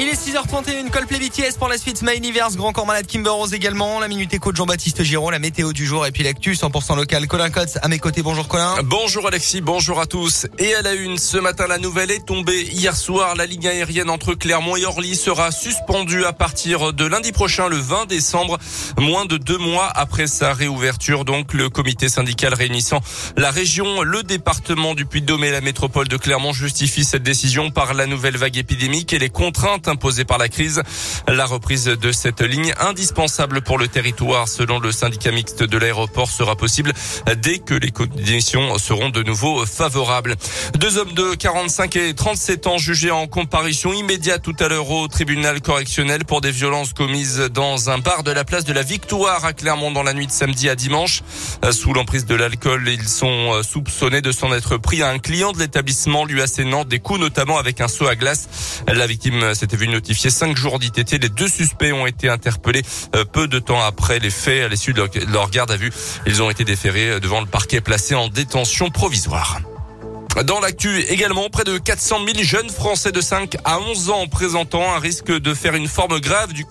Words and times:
Il 0.00 0.06
est 0.06 0.12
6h31, 0.12 0.90
Coldplay 0.90 1.18
BTS 1.18 1.58
pour 1.58 1.66
la 1.66 1.76
suite. 1.76 2.02
My 2.02 2.16
Universe, 2.16 2.54
Grand 2.54 2.72
Corps 2.72 2.86
Malade, 2.86 3.08
Kimber 3.08 3.30
Rose 3.30 3.52
également. 3.52 3.98
La 3.98 4.06
Minute 4.06 4.32
Éco 4.32 4.52
de 4.52 4.56
Jean-Baptiste 4.56 5.02
Giraud, 5.02 5.32
la 5.32 5.40
météo 5.40 5.72
du 5.72 5.84
jour 5.84 6.06
et 6.06 6.12
puis 6.12 6.22
l'actu 6.22 6.52
100% 6.52 6.94
local. 6.94 7.26
Colin 7.26 7.50
Cotes 7.50 7.78
à 7.82 7.88
mes 7.88 7.98
côtés. 7.98 8.22
Bonjour 8.22 8.46
Colin. 8.46 8.76
Bonjour 8.84 9.26
Alexis, 9.26 9.60
bonjour 9.60 9.98
à 9.98 10.06
tous. 10.06 10.46
Et 10.58 10.72
à 10.76 10.82
la 10.82 10.94
une, 10.94 11.18
ce 11.18 11.36
matin, 11.36 11.66
la 11.66 11.78
nouvelle 11.78 12.12
est 12.12 12.24
tombée. 12.24 12.62
Hier 12.62 12.94
soir, 12.94 13.34
la 13.34 13.44
ligne 13.46 13.66
aérienne 13.66 14.08
entre 14.08 14.34
Clermont 14.34 14.76
et 14.76 14.84
Orly 14.84 15.16
sera 15.16 15.50
suspendue 15.50 16.24
à 16.24 16.32
partir 16.32 16.92
de 16.92 17.04
lundi 17.04 17.32
prochain, 17.32 17.66
le 17.66 17.78
20 17.78 18.06
décembre, 18.06 18.56
moins 18.98 19.24
de 19.24 19.36
deux 19.36 19.58
mois 19.58 19.90
après 19.92 20.28
sa 20.28 20.52
réouverture. 20.52 21.24
Donc, 21.24 21.52
le 21.54 21.70
comité 21.70 22.08
syndical 22.08 22.54
réunissant 22.54 23.00
la 23.36 23.50
région, 23.50 24.02
le 24.02 24.22
département 24.22 24.94
du 24.94 25.06
Puy-de-Dôme 25.06 25.42
et 25.42 25.50
la 25.50 25.60
métropole 25.60 26.06
de 26.06 26.16
Clermont 26.16 26.52
justifie 26.52 27.02
cette 27.02 27.24
décision 27.24 27.72
par 27.72 27.94
la 27.94 28.06
nouvelle 28.06 28.36
vague 28.36 28.58
épidémique 28.58 29.12
et 29.12 29.18
les 29.18 29.30
contraintes 29.30 29.87
imposée 29.88 30.24
par 30.24 30.38
la 30.38 30.48
crise. 30.48 30.82
La 31.26 31.46
reprise 31.46 31.84
de 31.84 32.12
cette 32.12 32.40
ligne 32.40 32.72
indispensable 32.80 33.62
pour 33.62 33.78
le 33.78 33.88
territoire, 33.88 34.48
selon 34.48 34.78
le 34.78 34.92
syndicat 34.92 35.30
mixte 35.30 35.62
de 35.62 35.78
l'aéroport, 35.78 36.30
sera 36.30 36.56
possible 36.56 36.92
dès 37.36 37.58
que 37.58 37.74
les 37.74 37.90
conditions 37.90 38.78
seront 38.78 39.10
de 39.10 39.22
nouveau 39.22 39.64
favorables. 39.66 40.36
Deux 40.74 40.98
hommes 40.98 41.12
de 41.12 41.34
45 41.34 41.96
et 41.96 42.14
37 42.14 42.66
ans 42.66 42.78
jugés 42.78 43.10
en 43.10 43.26
comparution 43.26 43.92
immédiate 43.92 44.42
tout 44.42 44.56
à 44.60 44.68
l'heure 44.68 44.90
au 44.90 45.08
tribunal 45.08 45.60
correctionnel 45.60 46.24
pour 46.24 46.40
des 46.40 46.50
violences 46.50 46.92
commises 46.92 47.48
dans 47.52 47.90
un 47.90 47.98
bar 47.98 48.22
de 48.22 48.30
la 48.30 48.44
place 48.44 48.64
de 48.64 48.72
la 48.72 48.82
Victoire 48.82 49.44
à 49.44 49.52
Clermont 49.52 49.90
dans 49.90 50.02
la 50.02 50.14
nuit 50.14 50.26
de 50.26 50.32
samedi 50.32 50.68
à 50.68 50.74
dimanche. 50.74 51.22
Sous 51.70 51.92
l'emprise 51.92 52.26
de 52.26 52.34
l'alcool, 52.34 52.88
ils 52.88 53.08
sont 53.08 53.62
soupçonnés 53.62 54.22
de 54.22 54.32
s'en 54.32 54.52
être 54.52 54.76
pris 54.76 55.02
à 55.02 55.10
un 55.10 55.18
client 55.18 55.52
de 55.52 55.58
l'établissement 55.58 56.24
lui 56.24 56.42
assénant 56.42 56.84
des 56.84 56.98
coups 56.98 57.20
notamment 57.20 57.58
avec 57.58 57.80
un 57.80 57.88
seau 57.88 58.06
à 58.06 58.16
glace. 58.16 58.48
La 58.86 59.06
victime 59.06 59.54
s'était 59.54 59.76
vue 59.78 59.88
notifier 59.88 60.30
cinq 60.30 60.56
jours 60.56 60.78
d'ITT. 60.78 61.22
Les 61.22 61.28
deux 61.28 61.48
suspects 61.48 61.92
ont 61.92 62.06
été 62.06 62.28
interpellés 62.28 62.82
euh, 63.14 63.24
peu 63.24 63.48
de 63.48 63.58
temps 63.58 63.80
après 63.80 64.18
les 64.18 64.30
faits. 64.30 64.64
À 64.64 64.68
l'issue 64.68 64.92
de 64.92 65.08
leur 65.32 65.50
garde 65.50 65.70
à 65.70 65.76
vue, 65.76 65.92
ils 66.26 66.42
ont 66.42 66.50
été 66.50 66.64
déférés 66.64 67.10
euh, 67.10 67.20
devant 67.20 67.40
le 67.40 67.46
parquet 67.46 67.80
placé 67.80 68.14
en 68.14 68.28
détention 68.28 68.90
provisoire. 68.90 69.60
Dans 70.44 70.60
l'actu 70.60 71.00
également, 71.00 71.48
près 71.48 71.64
de 71.64 71.78
400 71.78 72.18
000 72.24 72.44
jeunes 72.44 72.70
Français 72.70 73.10
de 73.10 73.20
5 73.20 73.56
à 73.64 73.80
11 73.80 74.10
ans 74.10 74.26
présentant 74.28 74.92
un 74.94 74.98
risque 74.98 75.32
de 75.32 75.54
faire 75.54 75.74
une 75.74 75.88
forme 75.88 76.20
grave 76.20 76.52
du 76.52 76.64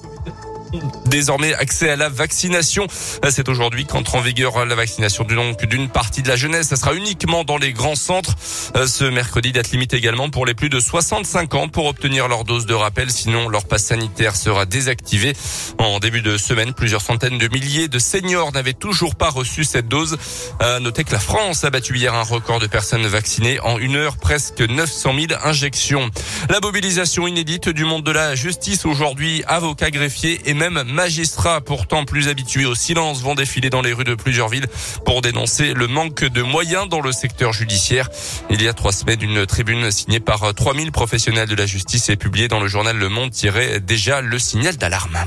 Désormais, 1.06 1.54
accès 1.54 1.90
à 1.90 1.96
la 1.96 2.10
vaccination. 2.10 2.88
C'est 3.30 3.50
aujourd'hui 3.50 3.86
qu'entre 3.86 4.16
en 4.16 4.22
vigueur 4.22 4.66
la 4.66 4.76
vaccination 4.76 5.24
d'une 5.24 5.90
partie 5.90 6.22
de 6.22 6.28
la 6.28 6.36
jeunesse. 6.36 6.68
Ça 6.68 6.76
sera 6.76 6.94
uniquement 6.94 7.44
dans 7.44 7.58
les 7.58 7.74
grands 7.74 7.96
centres. 7.96 8.36
Ce 8.40 9.04
mercredi, 9.06 9.52
date 9.52 9.72
limite 9.72 9.94
également 9.94 10.30
pour 10.30 10.46
les 10.46 10.54
plus 10.54 10.70
de 10.70 10.80
65 10.80 11.56
ans 11.56 11.68
pour 11.70 11.86
obtenir 11.86 12.28
leur 12.28 12.44
dose 12.44 12.66
de 12.66 12.74
rappel. 12.74 13.10
Sinon, 13.10 13.50
leur 13.50 13.66
passe 13.66 13.86
sanitaire 13.86 14.36
sera 14.36 14.66
désactivé. 14.66 15.34
En 15.78 16.00
début 16.00 16.22
de 16.22 16.38
semaine, 16.38 16.74
plusieurs 16.74 17.02
centaines 17.02 17.38
de 17.38 17.48
milliers 17.48 17.88
de 17.88 18.00
seniors 18.00 18.52
n'avaient 18.52 18.74
toujours 18.74 19.16
pas 19.16 19.30
reçu 19.30 19.64
cette 19.64 19.88
dose. 19.88 20.18
À 20.60 20.80
noter 20.80 21.04
que 21.04 21.14
la 21.14 21.20
France 21.20 21.64
a 21.64 21.70
battu 21.70 21.98
hier 21.98 22.14
un 22.14 22.24
record 22.24 22.60
de 22.60 22.68
personnes 22.68 23.08
vaccinées 23.08 23.60
en 23.62 23.78
une 23.78 23.96
heure, 23.96 24.18
presque 24.18 24.62
900 24.62 25.14
000 25.30 25.42
injections. 25.44 26.10
La 26.50 26.60
mobilisation 26.60 27.28
inédite 27.28 27.70
du 27.70 27.86
monde 27.86 28.04
de 28.04 28.12
la 28.12 28.36
justice 28.36 28.86
aujourd'hui, 28.86 29.44
avocats, 29.48 29.92
greffiers 29.92 30.42
et 30.46 30.54
même 30.58 30.84
magistrats 30.84 31.62
pourtant 31.62 32.04
plus 32.04 32.28
habitués 32.28 32.66
au 32.66 32.76
silence 32.76 33.22
vont 33.22 33.36
défiler 33.36 33.70
dans 33.70 33.82
les 33.82 33.94
rues 33.94 34.04
de 34.04 34.16
plusieurs 34.16 34.50
villes 34.50 34.68
pour 35.06 35.22
dénoncer 35.22 35.74
le 35.74 35.88
manque 35.88 36.24
de 36.26 36.42
moyens 36.42 36.90
dans 36.90 37.02
le 37.02 37.12
secteur 37.12 37.54
judiciaire. 37.54 38.10
Il 38.50 38.62
y 38.62 38.68
a 38.68 38.74
trois 38.74 38.92
semaines, 38.92 39.22
une 39.22 39.46
tribune 39.46 39.90
signée 39.92 40.20
par 40.20 40.54
3000 40.54 40.92
professionnels 40.92 41.48
de 41.48 41.56
la 41.56 41.66
justice 41.66 42.10
est 42.10 42.18
publiée 42.18 42.48
dans 42.48 42.60
le 42.60 42.68
journal 42.68 42.98
Le 42.98 43.10
Monde 43.10 43.32
tirait 43.32 43.80
déjà 43.80 44.22
le 44.22 44.40
signal 44.40 44.78
d'alarme. 44.78 45.18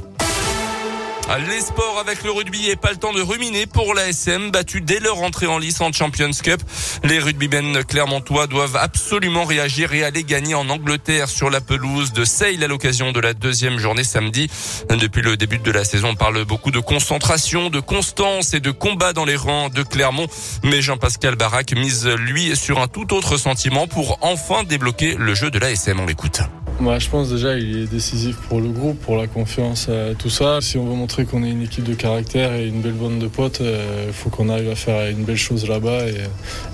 Les 1.39 1.61
sports 1.61 1.99
avec 2.01 2.25
le 2.25 2.33
rugby 2.33 2.71
et 2.71 2.77
pas 2.77 2.91
le 2.91 2.97
temps 2.97 3.13
de 3.13 3.23
ruminer 3.23 3.67
pour 3.67 3.95
la 3.95 4.09
SM 4.09 4.51
battu 4.51 4.81
dès 4.81 4.99
leur 4.99 5.23
entrée 5.23 5.47
en 5.47 5.59
lice 5.59 5.81
en 5.81 5.93
Champions 5.93 6.33
Cup. 6.43 6.61
Les 7.05 7.21
rugbymen 7.21 7.85
clermontois 7.85 8.49
doivent 8.49 8.75
absolument 8.75 9.45
réagir 9.45 9.93
et 9.93 10.03
aller 10.03 10.25
gagner 10.25 10.55
en 10.55 10.69
Angleterre 10.69 11.29
sur 11.29 11.49
la 11.49 11.61
pelouse 11.61 12.13
de 12.13 12.25
Sale 12.25 12.65
à 12.65 12.67
l'occasion 12.67 13.13
de 13.13 13.21
la 13.21 13.33
deuxième 13.33 13.79
journée 13.79 14.03
samedi. 14.03 14.51
Depuis 14.89 15.23
le 15.23 15.37
début 15.37 15.59
de 15.59 15.71
la 15.71 15.85
saison, 15.85 16.09
on 16.11 16.17
parle 16.17 16.45
beaucoup 16.45 16.73
de 16.73 16.81
concentration, 16.81 17.71
de 17.71 17.81
constance 17.81 18.53
et 18.53 18.61
de 18.61 18.73
combat 18.73 19.13
dans 19.13 19.25
les 19.25 19.37
rangs 19.37 19.69
de 19.69 19.85
Clermont. 19.85 20.27
Mais 20.65 20.83
Jean-Pascal 20.83 21.37
Barak 21.37 21.73
mise 21.77 22.09
lui 22.09 22.57
sur 22.57 22.81
un 22.81 22.89
tout 22.89 23.15
autre 23.15 23.37
sentiment 23.37 23.87
pour 23.87 24.19
enfin 24.23 24.65
débloquer 24.65 25.15
le 25.17 25.35
jeu 25.35 25.53
de 25.53 25.61
la 25.61 25.71
SM. 25.71 26.01
On 26.01 26.07
l'écoute. 26.07 26.41
Je 26.81 27.09
pense 27.09 27.31
déjà 27.31 27.57
il 27.57 27.83
est 27.83 27.91
décisif 27.91 28.37
pour 28.49 28.61
le 28.61 28.69
groupe, 28.69 28.99
pour 29.01 29.17
la 29.17 29.27
confiance, 29.27 29.89
tout 30.19 30.31
ça. 30.31 30.61
Si 30.61 30.79
on 30.79 30.87
veut 30.87 30.95
montrer 30.95 31.25
qu'on 31.25 31.43
est 31.45 31.51
une 31.51 31.63
équipe 31.63 31.85
de 31.85 31.95
caractère 31.95 32.55
et 32.55 32.67
une 32.67 32.81
belle 32.81 32.93
bande 32.93 33.19
de 33.19 33.27
potes, 33.27 33.59
il 33.61 33.67
euh, 33.67 34.13
faut 34.13 34.31
qu'on 34.31 34.49
arrive 34.49 34.71
à 34.71 34.75
faire 34.75 35.09
une 35.09 35.25
belle 35.25 35.37
chose 35.37 35.69
là-bas 35.69 36.01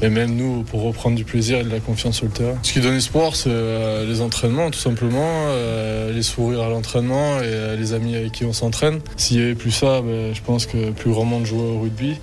et, 0.03 0.09
même 0.09 0.37
nous 0.37 0.63
pour 0.63 0.83
reprendre 0.83 1.17
du 1.17 1.25
plaisir 1.25 1.59
et 1.59 1.65
de 1.65 1.71
la 1.71 1.81
confiance 1.81 2.17
sur 2.17 2.27
le 2.27 2.33
terrain. 2.33 2.55
Ce 2.63 2.73
qui 2.73 2.81
donne 2.81 2.95
espoir, 2.95 3.35
c'est 3.35 3.51
euh, 3.51 4.07
les 4.07 4.21
entraînements 4.21 4.71
tout 4.71 4.79
simplement, 4.79 5.19
euh, 5.25 6.13
les 6.13 6.23
sourires 6.23 6.63
à 6.63 6.69
l'entraînement 6.69 7.41
et 7.41 7.77
les 7.77 7.93
amis 7.93 8.15
avec 8.15 8.33
qui 8.33 8.45
on 8.45 8.53
s'entraîne. 8.53 9.01
S'il 9.17 9.39
n'y 9.39 9.43
avait 9.43 9.55
plus 9.55 9.73
ça, 9.73 10.01
ben, 10.01 10.35
je 10.35 10.41
pense 10.41 10.67
que 10.67 10.91
plus 10.91 11.11
grand 11.11 11.25
monde 11.25 11.47
jouait 11.47 11.61
au 11.61 11.81
rugby. 11.81 12.17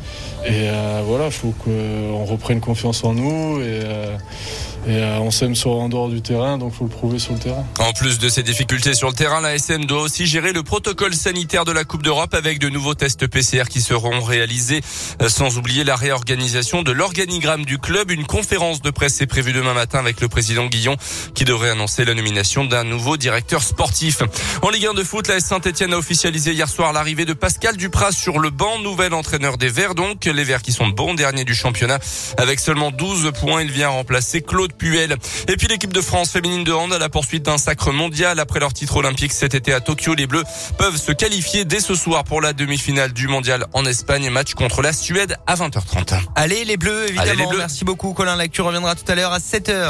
Et 0.46 0.68
voilà, 1.06 1.28
il 1.28 1.32
faut 1.32 1.54
qu'on 1.64 2.26
reprenne 2.26 2.60
confiance 2.60 3.04
en 3.04 3.14
nous 3.14 3.62
et 3.62 5.00
euh, 5.00 5.18
on 5.20 5.32
s'aime 5.32 5.56
sur 5.56 5.72
en 5.72 5.88
dehors 5.88 6.10
du 6.10 6.22
terrain, 6.22 6.58
donc 6.58 6.74
faut 6.74 6.84
le 6.84 6.90
prouver 6.90 7.20
sur 7.20 7.34
le 7.34 7.40
terrain. 7.40 7.64
En 7.80 7.92
plus 7.92 8.20
de 8.20 8.30
ces 8.30 8.44
difficultés 8.44 8.94
sur 8.94 9.08
le 9.08 9.14
terrain, 9.14 9.42
la 9.42 9.56
SM 9.56 9.86
doit 9.86 10.02
aussi 10.02 10.26
gérer 10.26 10.54
le 10.54 10.64
protocole 10.64 11.14
sanitaire 11.14 11.66
de 11.66 11.72
la 11.72 11.84
Coupe 11.84 12.04
d'Europe 12.04 12.34
avec 12.34 12.60
de 12.60 12.70
nouveaux 12.70 12.94
tests 12.94 13.28
PCR 13.28 13.64
qui 13.70 13.82
seront 13.82 14.22
réalisés, 14.22 14.82
euh, 15.22 15.28
sans 15.28 15.58
oublier 15.58 15.84
la 15.84 15.96
réorganisation 15.96 16.84
de 16.84 16.92
l'organigramme 16.92 17.66
du 17.66 17.80
club. 17.80 18.12
Une 18.12 18.26
conférence 18.26 18.82
de 18.82 18.92
presse 18.92 19.20
est 19.22 19.28
prévue 19.28 19.54
demain 19.54 19.74
matin 19.74 20.00
avec 20.00 20.22
le 20.22 20.28
président 20.28 20.68
Guillon 20.68 20.98
qui 21.34 21.46
devrait 21.46 21.72
annoncer 21.72 22.06
la 22.06 22.14
nomination 22.14 22.64
d'un 22.64 22.84
nouveau 22.84 23.18
directeur 23.18 23.64
sportif. 23.64 24.22
En 24.62 24.70
Ligue 24.70 24.88
1 24.88 24.94
de 24.94 25.04
foot, 25.04 25.28
la 25.28 25.40
Saint-Etienne 25.40 25.94
a 25.94 25.98
officialisé 25.98 26.54
hier 26.54 26.70
soir 26.70 26.94
l'arrivée 26.94 27.26
de 27.26 27.34
Pascal 27.34 27.76
Dupras 27.76 28.12
sur 28.12 28.40
le 28.40 28.50
banc, 28.50 28.80
nouvel 28.80 29.14
entraîneur 29.14 29.58
des 29.58 29.70
Verts 29.70 29.96
donc. 29.96 30.26
Les 30.26 30.44
Verts 30.44 30.62
qui 30.62 30.72
sont 30.72 30.88
bons 30.88 31.16
derniers 31.16 31.44
du 31.44 31.56
championnat 31.56 32.00
avec 32.38 32.60
seulement 32.60 32.92
12 32.92 33.32
points, 33.40 33.62
il 33.62 33.72
vient 33.72 33.90
remplacer 33.90 34.42
Claude 34.42 34.74
Puel. 34.74 35.18
Et 35.48 35.58
puis 35.58 35.68
l'équipe 35.68 35.94
de 35.94 36.02
France 36.02 36.32
féminine 36.32 36.64
de 36.64 36.72
hand 36.72 36.94
à 36.94 37.00
la 37.00 37.10
poursuite 37.10 37.44
sacre 37.58 37.92
mondial 37.92 38.40
après 38.40 38.60
leur 38.60 38.74
titre 38.74 38.98
olympique 38.98 39.34
cet 39.34 39.54
été 39.54 39.74
à 39.74 39.80
Tokyo. 39.80 40.14
Les 40.16 40.28
Bleus 40.28 40.44
peuvent 40.78 40.98
se 40.98 41.12
qualifier 41.12 41.66
dès 41.66 41.80
ce 41.80 41.96
soir 41.96 42.24
pour 42.24 42.42
la 42.42 42.54
demi-finale 42.54 43.14
du 43.14 43.28
mondial 43.28 43.66
en 43.74 43.86
Espagne. 43.86 44.30
Match 44.30 44.54
contre 44.54 44.82
la 44.82 44.94
Suède 44.94 45.38
à 45.48 45.56
20h30. 45.56 46.20
Allez 46.36 46.66
les 46.66 46.78
Bleus, 46.78 47.10
évidemment. 47.10 47.52
Merci 47.58 47.86
beaucoup 47.86 48.14
Colin. 48.14 48.36
L'actu 48.36 48.62
reviendra 48.62 48.96
tout 48.96 49.10
à 49.12 49.16
l'heure 49.16 49.34
à 49.34 49.40
7h. 49.40 49.90